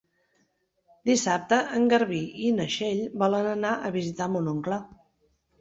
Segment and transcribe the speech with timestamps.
[1.09, 4.85] Dissabte en Garbí i na Txell volen anar a visitar mon oncle.